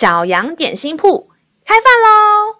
[0.00, 1.28] 小羊点心铺
[1.62, 2.56] 开饭喽！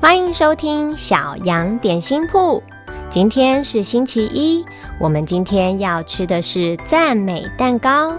[0.00, 2.62] 欢迎收听小羊点心铺。
[3.10, 4.64] 今天是星期一，
[5.00, 8.14] 我们今天要吃的是赞美蛋糕。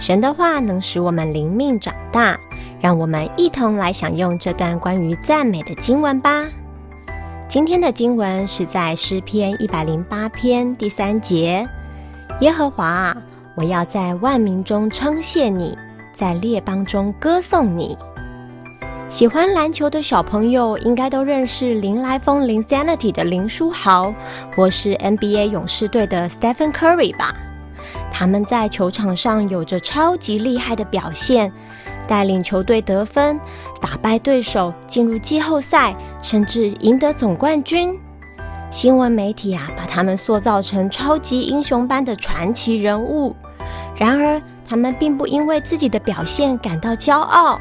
[0.00, 2.36] 神的话能使我们灵命长大，
[2.80, 6.44] 让我们一同来享用这段关于赞美的经文吧。
[7.48, 11.64] 今天的经文是在诗篇一百零八篇第三节：
[12.40, 13.16] 耶和华啊，
[13.54, 15.78] 我要在万民中称谢你。
[16.18, 17.96] 在列邦中歌颂你。
[19.08, 24.12] 喜欢篮球的小朋友应该都认识林来疯 （Linsanity） 的林书豪，
[24.56, 27.32] 或是 NBA 勇士队的 Stephen Curry 吧？
[28.10, 31.52] 他们在球场上有着超级厉害的表现，
[32.08, 33.38] 带领球队得分，
[33.80, 37.96] 打败对手，进入季后赛，甚至赢得总冠军。
[38.72, 43.36] 新闻媒体啊，把他们塑造成超级英雄般的传奇人物。
[43.96, 47.58] 然而，他们并不因为自己的表现感到骄傲，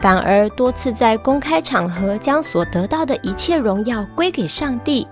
[0.00, 5.08] 反而多次在公开场合将所得到的一切荣耀归给上帝，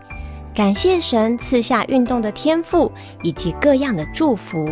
[0.54, 4.68] 感谢神赐下运动的天赋以及各样的祝福。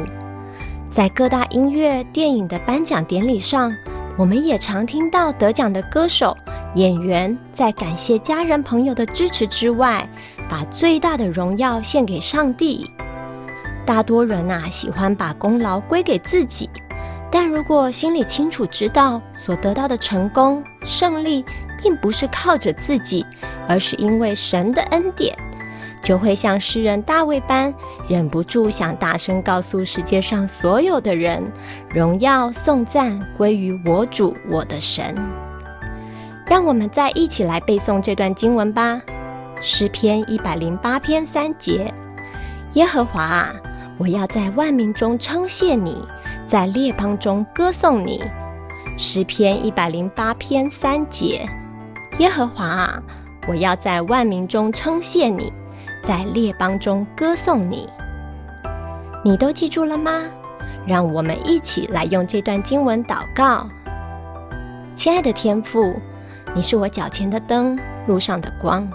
[0.90, 3.74] 在各大音乐、电影的颁奖典礼上，
[4.16, 6.36] 我们也常听到得奖的歌手、
[6.74, 10.06] 演员在感谢家人朋友的支持之外，
[10.48, 12.90] 把最大的荣耀献给上帝。
[13.88, 16.68] 大多人呐、啊、喜欢把功劳归给自己，
[17.32, 21.42] 但如果心里清楚知道所得到的成功胜利
[21.82, 23.24] 并不是靠着自己，
[23.66, 25.34] 而是因为神的恩典，
[26.02, 27.72] 就会像诗人大卫般，
[28.06, 31.42] 忍不住想大声告诉世界上所有的人：
[31.88, 35.16] 荣耀颂赞归于我主我的神。
[36.46, 38.96] 让我们再一起来背诵这段经文吧，
[39.62, 41.90] 《诗篇》一百零八篇三节：
[42.74, 43.54] 耶和华啊。
[43.98, 46.06] 我要在万民中称谢你，
[46.46, 48.22] 在列邦中歌颂你。
[48.96, 51.44] 诗篇一百零八篇三节：
[52.18, 53.02] 耶和华啊，
[53.48, 55.52] 我要在万民中称谢你，
[56.04, 57.88] 在列邦中歌颂你。
[59.24, 60.22] 你都记住了吗？
[60.86, 63.68] 让我们一起来用这段经文祷告。
[64.94, 65.94] 亲爱的天父，
[66.54, 67.76] 你是我脚前的灯，
[68.06, 68.88] 路上的光。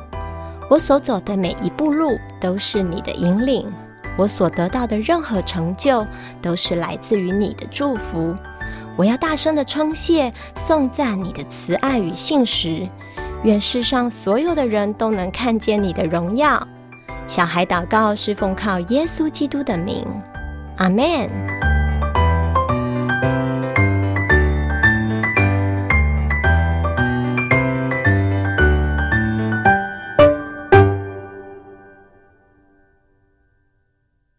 [0.69, 3.69] 我所走的每一步路都是你的引领。
[4.17, 6.05] 我所得到的任何成就，
[6.41, 8.35] 都是来自于你的祝福。
[8.95, 12.87] 我要大声的称谢、颂赞你的慈爱与信实。
[13.43, 16.65] 愿世上所有的人都能看见你的荣耀。
[17.27, 20.05] 小孩祷告是奉靠耶稣基督的名，
[20.77, 21.52] 阿门。